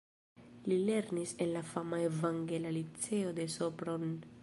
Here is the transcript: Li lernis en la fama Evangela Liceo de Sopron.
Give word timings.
Li 0.71 0.77
lernis 0.87 1.35
en 1.45 1.53
la 1.57 1.63
fama 1.75 2.01
Evangela 2.09 2.75
Liceo 2.81 3.39
de 3.43 3.51
Sopron. 3.59 4.15